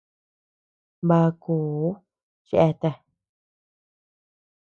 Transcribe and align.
Bakuʼuu 1.07 1.91
cheatea. 2.47 2.93